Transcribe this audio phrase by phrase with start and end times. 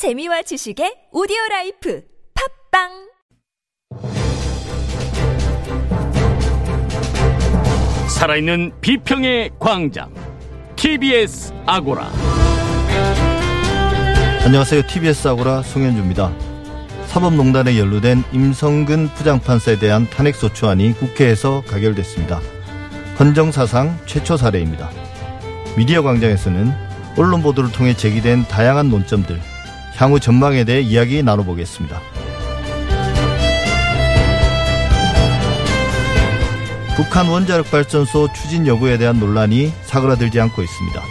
[0.00, 2.00] 재미와 지식의 오디오 라이프
[2.72, 2.88] 팟빵
[8.08, 10.14] 살아있는 비평의 광장
[10.76, 12.10] TBS 아고라
[14.46, 14.86] 안녕하세요.
[14.86, 16.32] TBS 아고라 송현주입니다.
[17.08, 22.40] 사법농단에 연루된 임성근 부장판사에 대한 탄핵소추안이 국회에서 가결됐습니다.
[23.18, 24.88] 헌정사상 최초 사례입니다.
[25.76, 26.72] 미디어 광장에서는
[27.18, 29.38] 언론 보도를 통해 제기된 다양한 논점들,
[29.96, 32.00] 향후 전망에 대해 이야기 나눠보겠습니다.
[36.96, 41.02] 북한 원자력 발전소 추진 여부에 대한 논란이 사그라들지 않고 있습니다.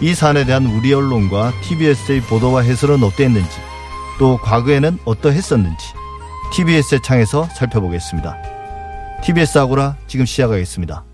[0.00, 3.60] 이 사안에 대한 우리 언론과 TBS의 보도와 해설은 어땠는지,
[4.18, 5.86] 또 과거에는 어떠했었는지
[6.52, 8.36] TBS의 창에서 살펴보겠습니다.
[9.22, 11.04] TBS 아고라 지금 시작하겠습니다.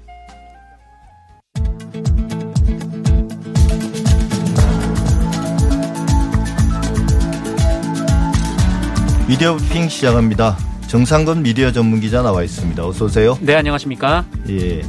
[9.26, 10.56] 미디어 브리핑 시작합니다.
[10.86, 12.86] 정상근 미디어 전문 기자 나와 있습니다.
[12.86, 13.38] 어서 오세요.
[13.40, 14.26] 네, 안녕하십니까?
[14.50, 14.82] 예.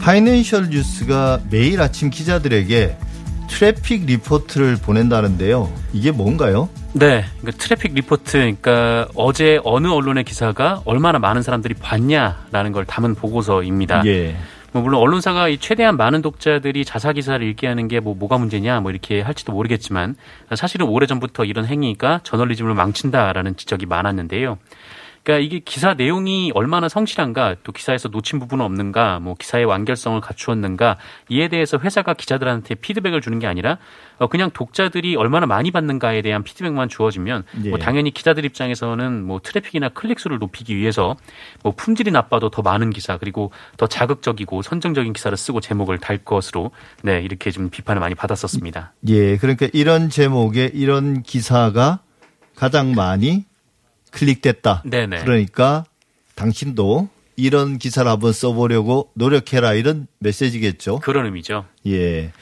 [0.00, 2.96] 파이낸셜 뉴스가 매일 아침 기자들에게
[3.48, 5.70] 트래픽 리포트를 보낸다는데요.
[5.92, 6.70] 이게 뭔가요?
[6.94, 13.14] 네, 그러니까 트래픽 리포트, 그러니까 어제 어느 언론의 기사가 얼마나 많은 사람들이 봤냐라는 걸 담은
[13.14, 14.04] 보고서입니다.
[14.06, 14.36] 예.
[14.72, 18.80] 뭐 물론 언론사가 이 최대한 많은 독자들이 자사 기사를 읽게 하는 게 뭐 뭐가 문제냐
[18.80, 20.16] 뭐 이렇게 할지도 모르겠지만
[20.54, 24.58] 사실은 오래 전부터 이런 행위가 저널리즘을 망친다라는 지적이 많았는데요.
[25.22, 30.96] 그러니까 이게 기사 내용이 얼마나 성실한가, 또 기사에서 놓친 부분은 없는가, 뭐 기사의 완결성을 갖추었는가
[31.28, 33.78] 이에 대해서 회사가 기자들한테 피드백을 주는 게 아니라
[34.18, 37.70] 어, 그냥 독자들이 얼마나 많이 받는가에 대한 피드백만 주어지면 예.
[37.70, 41.16] 뭐 당연히 기자들 입장에서는 뭐 트래픽이나 클릭 수를 높이기 위해서
[41.62, 46.72] 뭐 품질이 나빠도 더 많은 기사 그리고 더 자극적이고 선정적인 기사를 쓰고 제목을 달 것으로
[47.02, 48.92] 네 이렇게 좀 비판을 많이 받았었습니다.
[49.08, 49.36] 예.
[49.36, 52.00] 그러니까 이런 제목의 이런 기사가
[52.54, 53.44] 가장 많이
[54.12, 54.82] 클릭됐다.
[54.86, 55.24] 네네.
[55.24, 55.84] 그러니까
[56.36, 61.00] 당신도 이런 기사를 한번 써보려고 노력해라 이런 메시지겠죠.
[61.00, 61.64] 그런 의미죠.
[61.86, 62.32] 예.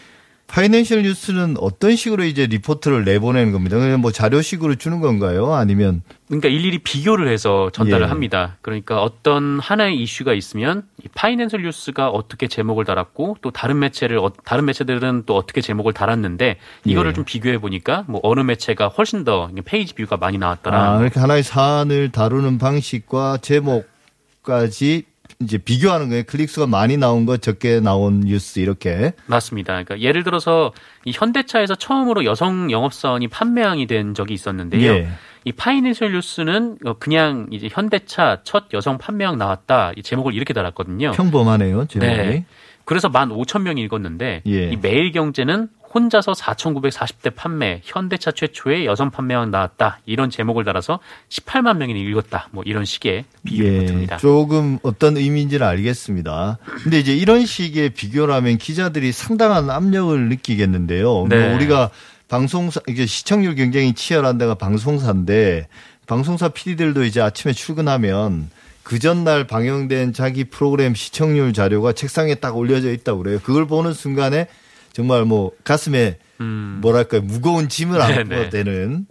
[0.51, 3.79] 파이낸셜 뉴스는 어떤 식으로 이제 리포트를 내보내는 겁니다.
[3.79, 5.55] 그냥 뭐 자료식으로 주는 건가요?
[5.55, 8.09] 아니면 그러니까 일일이 비교를 해서 전달을 예.
[8.09, 8.57] 합니다.
[8.61, 14.33] 그러니까 어떤 하나의 이슈가 있으면 이 파이낸셜 뉴스가 어떻게 제목을 달았고 또 다른 매체를 어-
[14.45, 17.15] 다른 매체들은 또 어떻게 제목을 달았는데 이거를 예.
[17.15, 20.97] 좀 비교해 보니까 뭐 어느 매체가 훨씬 더 페이지 뷰가 많이 나왔더라.
[20.97, 25.05] 아, 이렇게 하나의 사안을 다루는 방식과 제목까지
[25.43, 26.25] 이제 비교하는 거예요.
[26.27, 29.13] 클릭수가 많이 나온 거, 적게 나온 뉴스 이렇게.
[29.27, 29.73] 맞습니다.
[29.73, 30.73] 그러니까 예를 들어서
[31.05, 34.93] 이 현대차에서 처음으로 여성 영업사원이 판매왕이 된 적이 있었는데요.
[34.93, 35.09] 예.
[35.45, 41.13] 이 파이낸셜 뉴스는 어, 그냥 이제 현대차 첫 여성 판매왕 나왔다 이 제목을 이렇게 달았거든요.
[41.13, 42.13] 평범하네요, 제목이.
[42.13, 42.45] 네.
[42.85, 44.71] 그래서 15,000명이 읽었는데 예.
[44.71, 49.99] 이 매일경제는 혼자서 4,940대 판매, 현대차 최초의 여성 판매왕 나왔다.
[50.07, 52.49] 이런 제목을 달아서 18만 명이 읽었다.
[52.53, 54.17] 뭐 이런 식의 비유 예, 리포트입니다.
[54.19, 56.59] 조금 어떤 의미인지는 알겠습니다.
[56.85, 61.27] 근데 이제 이런 식의 비교라면 기자들이 상당한 압력을 느끼겠는데요.
[61.29, 61.47] 네.
[61.49, 61.91] 뭐 우리가
[62.29, 65.67] 방송사 이게 시청률 경쟁이 치열한 데가 방송사인데
[66.07, 68.51] 방송사 PD들도 이제 아침에 출근하면
[68.85, 73.41] 그 전날 방영된 자기 프로그램 시청률 자료가 책상에 딱 올려져 있다고 그래요.
[73.43, 74.47] 그걸 보는 순간에
[74.93, 76.79] 정말 뭐 가슴에 음.
[76.81, 78.51] 뭐랄까요 무거운 짐을 안고.
[78.51, 79.07] 되는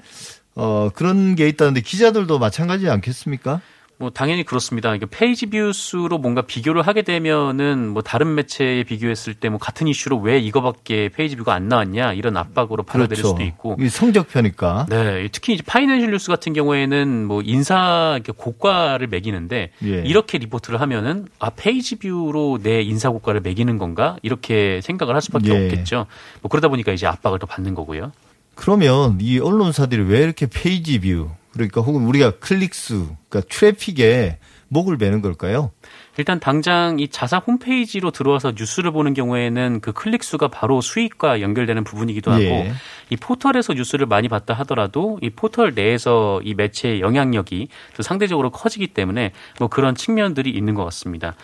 [0.56, 3.62] 어 그런 게 있다는데 기자들도 마찬가지 않겠습니까?
[4.00, 4.96] 뭐 당연히 그렇습니다.
[4.96, 9.88] 이게 페이지 뷰 수로 뭔가 비교를 하게 되면은 뭐 다른 매체에 비교했을 때 뭐 같은
[9.88, 14.86] 이슈로 왜 이거밖에 페이지 뷰가 안 나왔냐 이런 압박으로 받아들일 수도 있고 성적표니까.
[14.90, 19.88] 네, 특히 이제 파이낸셜 뉴스 같은 경우에는 뭐 인사 이렇게 고과를 매기는데 예.
[20.06, 25.50] 이렇게 리포트를 하면은 아 페이지 뷰로 내 인사 고과를 매기는 건가 이렇게 생각을 할 수밖에
[25.50, 25.66] 예.
[25.66, 26.06] 없겠죠.
[26.42, 28.12] 뭐 그러다 보니까 이제 압박을 더 받는 거고요.
[28.56, 34.40] 그러면 이 언론사들이 왜 이렇게 페이지 뷰 그러니까 혹은 우리가 클릭수 그러니까 트래픽에
[34.70, 35.72] 목을 매는 걸까요?
[36.18, 41.84] 일단 당장 이 자사 홈페이지로 들어와서 뉴스를 보는 경우에는 그 클릭 수가 바로 수익과 연결되는
[41.84, 42.74] 부분이기도 하고 예.
[43.10, 48.88] 이 포털에서 뉴스를 많이 봤다 하더라도 이 포털 내에서 이 매체의 영향력이 또 상대적으로 커지기
[48.88, 51.36] 때문에 뭐 그런 측면들이 있는 것 같습니다.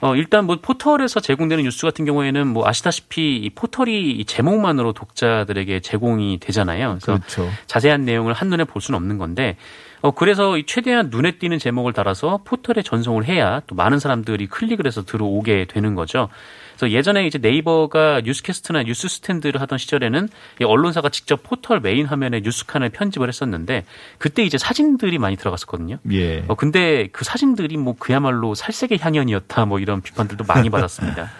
[0.00, 5.80] 어, 일단 뭐 포털에서 제공되는 뉴스 같은 경우에는 뭐 아시다시피 이 포털이 이 제목만으로 독자들에게
[5.80, 6.98] 제공이 되잖아요.
[7.00, 7.50] 그래서 그렇죠.
[7.66, 9.56] 자세한 내용을 한눈에 볼 수는 없는 건데
[10.00, 14.86] 어, 그래서 이 최대한 눈에 띄는 제목을 달아서 포털에 전송을 해야 또 많은 사람들이 클릭을
[14.86, 16.28] 해서 들어오게 되는 거죠.
[16.76, 20.28] 그래서 예전에 이제 네이버가 뉴스캐스트나 뉴스 스탠드를 하던 시절에는
[20.60, 23.84] 이 언론사가 직접 포털 메인 화면에 뉴스칸을 편집을 했었는데
[24.18, 25.98] 그때 이제 사진들이 많이 들어갔었거든요.
[26.12, 26.44] 예.
[26.46, 31.30] 어, 근데 그 사진들이 뭐 그야말로 살색의 향연이었다 뭐 이런 비판들도 많이 받았습니다.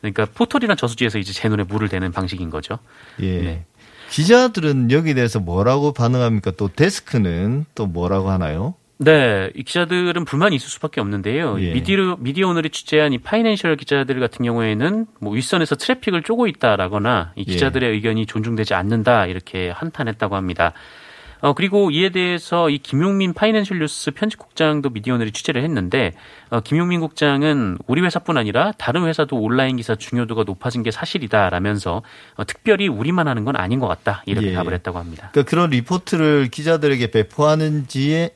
[0.00, 2.78] 그러니까 포털이란 저수지에서 이제 제 논에 물을 대는 방식인 거죠.
[3.20, 3.38] 예.
[3.42, 3.64] 네.
[4.10, 6.52] 기자들은 여기에 대해서 뭐라고 반응합니까?
[6.52, 8.74] 또 데스크는 또 뭐라고 하나요?
[8.98, 11.60] 네, 이 기자들은 불만이 있을 수밖에 없는데요.
[11.60, 11.74] 예.
[11.74, 17.44] 미디어 미디어 오늘이 취재한 이 파이낸셜 기자들 같은 경우에는 뭐 윗선에서 트래픽을 쪼고 있다라거나 이
[17.46, 17.52] 예.
[17.52, 20.72] 기자들의 의견이 존중되지 않는다 이렇게 한탄했다고 합니다.
[21.40, 26.12] 어 그리고 이에 대해서 이 김용민 파이낸셜 뉴스 편집국장도 미디어 오늘이 취재를 했는데
[26.50, 32.02] 어, 김용민 국장은 우리 회사뿐 아니라 다른 회사도 온라인 기사 중요도가 높아진 게 사실이다라면서
[32.36, 34.54] 어, 특별히 우리만 하는 건 아닌 것 같다 이렇게 예.
[34.54, 35.30] 답을 했다고 합니다.
[35.32, 38.30] 그러니까 그런 리포트를 기자들에게 배포하는지는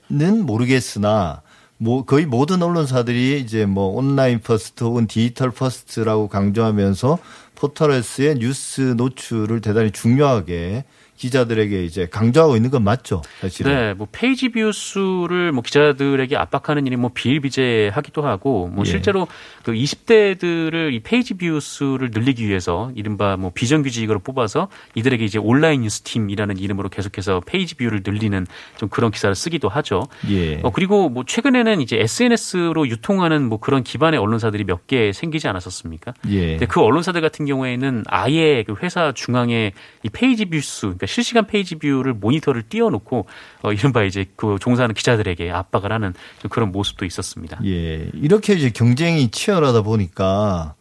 [0.44, 1.42] 모르겠으나
[1.82, 7.18] 뭐 거의 모든 언론사들이 이제 뭐 online first 혹은 digital first라고 강조하면서
[7.60, 10.84] 포털에서의 뉴스 노출을 대단히 중요하게
[11.16, 13.70] 기자들에게 이제 강조하고 있는 건 맞죠, 사실은.
[13.74, 18.90] 네, 뭐 페이지 뷰 수를 뭐 기자들에게 압박하는 일이 뭐 비일비재하기도 하고 뭐 예.
[18.90, 19.28] 실제로
[19.62, 25.82] 그 20대들을 이 페이지 뷰 수를 늘리기 위해서 이른바 뭐 비정규직으로 뽑아서 이들에게 이제 온라인
[25.82, 28.46] 뉴스 팀이라는 이름으로 계속해서 페이지 뷰를 늘리는
[28.78, 30.04] 좀 그런 기사를 쓰기도 하죠.
[30.30, 30.60] 예.
[30.62, 36.14] 어 그리고 뭐 최근에는 이제 SNS로 유통하는 뭐 그런 기반의 언론사들이 몇 개 생기지 않았었습니까?
[36.30, 36.52] 예.
[36.52, 41.46] 근데 그 언론사들 같은 경우에는 아예 그 회사 중앙에 이 페이지 뷰 수, 그러니까 실시간
[41.46, 43.26] 페이지 뷰를 모니터를 띄워놓고
[43.62, 47.60] 어, 이른바 이제 그 종사하는 기자들에게 압박을 하는 좀 그런 모습도 있었습니다.
[47.64, 48.08] 예.
[48.14, 50.74] 이렇게 이제 경쟁이 치열하다 보니까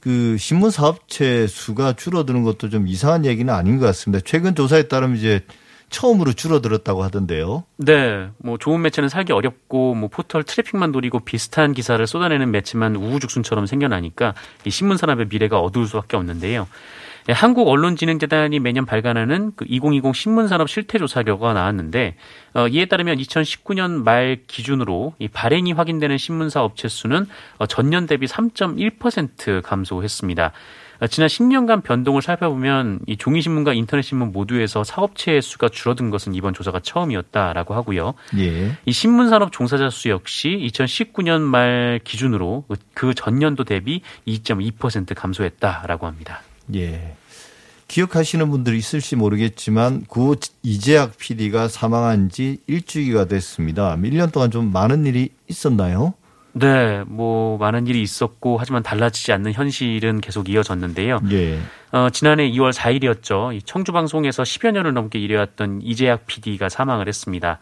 [0.00, 4.22] 그 신문 사업체 수가 줄어드는 것도 좀 이상한 얘기는 아닌 것 같습니다.
[4.24, 5.44] 최근 조사에 따르면 이제
[5.90, 7.64] 처음으로 줄어들었다고 하던데요.
[7.76, 13.66] 네, 뭐 좋은 매체는 살기 어렵고 뭐 포털 트래픽만 노리고 비슷한 기사를 쏟아내는 매체만 우후죽순처럼
[13.66, 14.34] 생겨나니까
[14.64, 16.66] 이 신문 산업의 미래가 어두울 수밖에 없는데요.
[17.28, 22.16] 예, 한국언론진흥재단이 매년 발간하는 그 2020 신문산업 실태조사 결과가 나왔는데
[22.54, 27.26] 어, 이에 따르면 2019년 말 기준으로 이 발행이 확인되는 신문사 업체 수는
[27.58, 30.52] 어, 전년 대비 3.1% 감소했습니다.
[31.00, 36.80] 어, 지난 10년간 변동을 살펴보면 이 종이신문과 인터넷신문 모두에서 사업체의 수가 줄어든 것은 이번 조사가
[36.80, 38.14] 처음이었다라고 하고요.
[38.38, 38.76] 예.
[38.84, 42.64] 이 신문산업 종사자 수 역시 2019년 말 기준으로
[42.94, 46.42] 그 전년도 대비 2.2% 감소했다라고 합니다.
[46.74, 47.16] 예.
[47.88, 53.96] 기억하시는 분들이 있을지 모르겠지만 구 이재학 PD가 사망한 지 일주기가 됐습니다.
[53.96, 56.14] 1년 동안 좀 많은 일이 있었나요?
[56.52, 61.20] 네, 뭐 많은 일이 있었고 하지만 달라지지 않는 현실은 계속 이어졌는데요.
[61.30, 61.58] 예.
[61.92, 63.54] 어, 지난해 2월 4일이었죠.
[63.54, 67.58] 이 청주 방송에서 10여 년을 넘게 일해왔던 이재학 PD가 사망을 했습니다.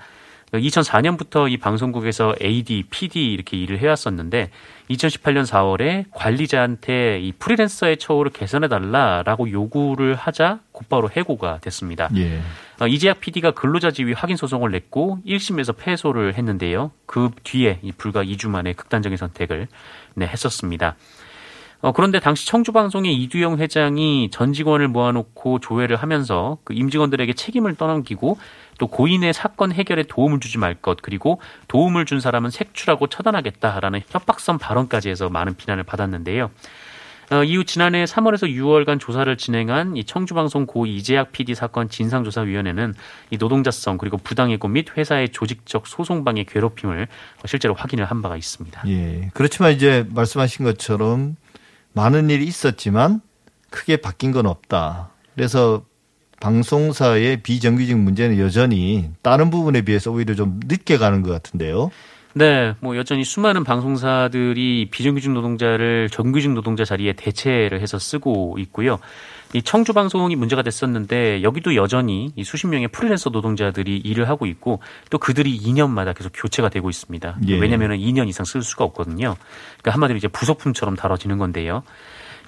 [0.53, 4.51] 2004년부터 이 방송국에서 AD, PD 이렇게 일을 해왔었는데
[4.91, 12.09] 2018년 4월에 관리자한테 이 프리랜서의 처우를 개선해 달라라고 요구를 하자 곧바로 해고가 됐습니다.
[12.17, 12.41] 예.
[12.81, 16.93] 어, 이재학 PD가 근로자 지위 확인 소송을 냈고 1심에서 패소를 했는데요.
[17.07, 19.69] 그 뒤에 이 불과 2주 만에 극단적인 선택을
[20.15, 20.97] 네, 했었습니다.
[21.81, 28.37] 어, 그런데 당시 청주방송의 이두영 회장이 전 직원을 모아놓고 조회를 하면서 그 임직원들에게 책임을 떠넘기고
[28.79, 34.59] 또 고인의 사건 해결에 도움을 주지 말 것 그리고 도움을 준 사람은 색출하고 처단하겠다라는 협박성
[34.59, 36.51] 발언까지 해서 많은 비난을 받았는데요.
[37.31, 42.95] 어, 이후 지난해 3월에서 6월간 조사를 진행한 이 청주방송 고 이재학 PD 사건 진상조사위원회는
[43.31, 47.07] 이 노동자성 그리고 부당해고 및 회사의 조직적 소송 방해 괴롭힘을
[47.45, 48.83] 실제로 확인을 한 바가 있습니다.
[48.87, 49.31] 예.
[49.35, 51.37] 그렇지만 이제 말씀하신 것처럼
[51.93, 53.21] 많은 일이 있었지만
[53.69, 55.11] 크게 바뀐 건 없다.
[55.35, 55.83] 그래서
[56.41, 61.91] 방송사의 비정규직 문제는 여전히 다른 부분에 비해서 오히려 좀 늦게 가는 것 같은데요.
[62.35, 68.99] 네, 뭐 여전히 수많은 방송사들이 비정규직 노동자를 정규직 노동자 자리에 대체를 해서 쓰고 있고요.
[69.55, 74.81] 이 청주 방송이 문제가 됐었는데 여기도 여전히 이 수십 명의 프리랜서 노동자들이 일을 하고 있고
[75.11, 77.39] 또 그들이 2년마다 계속 교체가 되고 있습니다.
[77.49, 77.59] 예.
[77.59, 79.35] 왜냐하면 2년 이상 쓸 수가 없거든요.
[79.79, 81.83] 그러니까 한마디로 이제 부속품처럼 다뤄지는 건데요.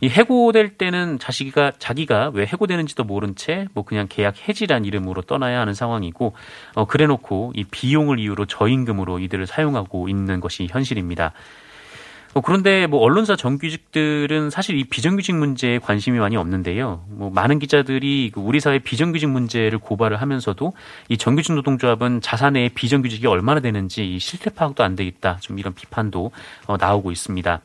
[0.00, 5.60] 이 해고될 때는 자기가 자기가 왜 해고되는지도 모른 채 뭐 그냥 계약 해지란 이름으로 떠나야
[5.60, 6.32] 하는 상황이고
[6.74, 11.32] 어 그래놓고 이 비용을 이유로 저임금으로 이들을 사용하고 있는 것이 현실입니다.
[12.32, 17.04] 어, 그런데 뭐 언론사 정규직들은 사실 이 비정규직 문제에 관심이 많이 없는데요.
[17.08, 20.72] 뭐 많은 기자들이 그 우리 사회 비정규직 문제를 고발을 하면서도
[21.08, 25.38] 이 정규직 노동조합은 자사내의 비정규직이 얼마나 되는지 이 실태 파악도 안 돼 있다.
[25.40, 26.30] 좀 이런 비판도
[26.66, 27.60] 어, 나오고 있습니다.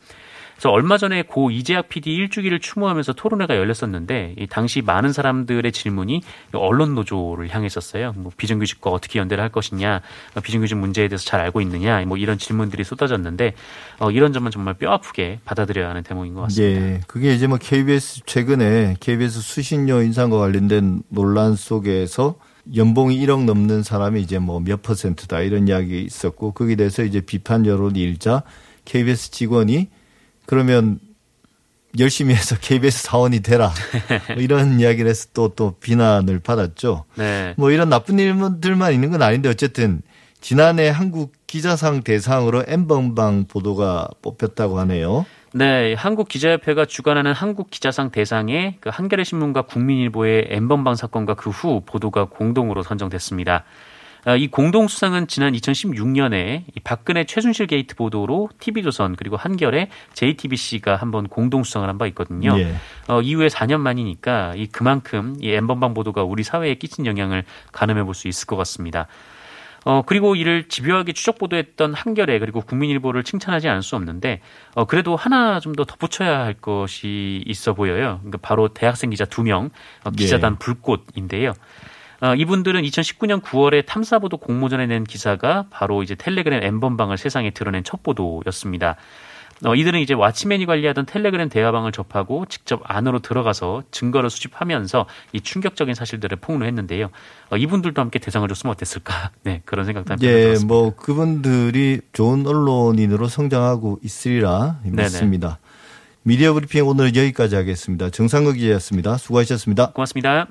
[0.55, 6.21] 그래서 얼마 전에 고 이재학 PD 일주기를 추모하면서 토론회가 열렸었는데 이 당시 많은 사람들의 질문이
[6.53, 8.13] 언론 노조를 향했었어요.
[8.15, 10.01] 뭐 비정규직과 어떻게 연대를 할 것이냐,
[10.35, 13.53] 어, 비정규직 문제에 대해서 잘 알고 있느냐, 뭐 이런 질문들이 쏟아졌는데
[13.99, 16.81] 어, 이런 점은 정말 뼈 아프게 받아들여야 하는 대목인 것 같습니다.
[16.81, 17.01] 예.
[17.07, 22.35] 그게 이제 뭐 KBS 최근에 KBS 수신료 인상과 관련된 논란 속에서
[22.75, 27.65] 연봉이 1억 넘는 사람이 이제 뭐 몇 퍼센트다 이런 이야기 있었고 거기에 대해서 이제 비판
[27.65, 28.41] 여론이 일자
[28.85, 29.89] KBS 직원이
[30.45, 30.99] 그러면
[31.97, 33.71] 열심히 해서 KBS 사원이 되라.
[34.33, 37.05] 뭐 이런 이야기를 해서 또, 또 비난을 받았죠.
[37.15, 37.53] 네.
[37.57, 40.01] 뭐 이런 나쁜 일들만 있는 건 아닌데 어쨌든
[40.41, 45.25] 지난해 한국 기자상 대상으로 엠번방 보도가 뽑혔다고 하네요.
[45.53, 51.81] 네, 한국 기자협회가 주관하는 한국 기자상 대상에 그 한겨레 신문과 국민일보의 엠번방 사건과 그 후
[51.85, 53.63] 보도가 공동으로 선정됐습니다.
[54.27, 61.27] 아, 이 공동 수상은 지난 2016년에 박근혜 최순실 게이트 보도로 TV조선 그리고 한겨레 JTBC가 한번
[61.27, 62.59] 공동 수상을 한 바 있거든요.
[62.59, 62.75] 예.
[63.07, 68.13] 어, 이후에 4년 만이니까 이 그만큼 이 엔번방 보도가 우리 사회에 끼친 영향을 가늠해 볼
[68.15, 69.07] 수 있을 것 같습니다.
[69.85, 74.41] 어, 그리고 이를 집요하게 추적 보도했던 한겨레 그리고 국민일보를 칭찬하지 않을 수 없는데
[74.73, 78.17] 어, 그래도 하나 좀 더 덧붙여야 할 것이 있어 보여요.
[78.21, 79.69] 그러니까 바로 대학생 기자 두명
[80.03, 80.57] 어, 기자단 예.
[80.57, 81.53] 불꽃인데요.
[82.21, 88.03] 어, 이분들은 2019년 9월에 탐사보도 공모전에 낸 기사가 바로 이제 텔레그램 엠번방을 세상에 드러낸 첫
[88.03, 88.95] 보도였습니다.
[89.63, 95.95] 어, 이들은 이제 왓치맨이 관리하던 텔레그램 대화방을 접하고 직접 안으로 들어가서 증거를 수집하면서 이 충격적인
[95.95, 97.09] 사실들을 폭로했는데요.
[97.51, 99.31] 어, 이분들도 함께 대상을 줬으면 어땠을까?
[99.43, 100.73] 네, 그런 생각도 한편 예, 들었습니다.
[100.73, 104.79] 뭐 그분들이 좋은 언론인으로 성장하고 있으리라.
[104.83, 105.59] 믿습니다.
[106.23, 108.09] 미디어 브리핑 오늘 여기까지 하겠습니다.
[108.09, 109.17] 정상극 기자였습니다.
[109.17, 109.91] 수고하셨습니다.
[109.91, 110.47] 고맙습니다.